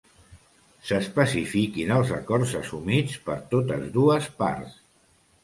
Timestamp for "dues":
4.01-4.33